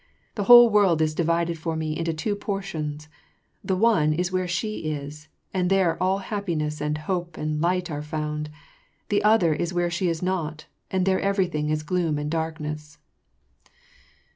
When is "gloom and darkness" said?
11.83-12.97